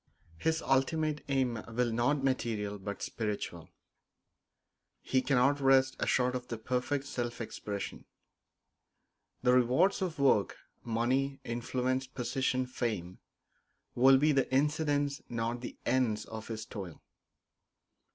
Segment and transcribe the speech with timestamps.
[0.39, 3.69] His ultimate aim will be not material but spiritual;
[5.03, 8.05] he cannot rest short of the perfect self expression.
[9.43, 13.19] The rewards of work money, influence, position, fame
[13.93, 17.03] will be the incidents, not the ends, of his toil.